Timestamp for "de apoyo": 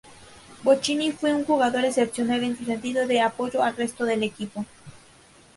3.05-3.61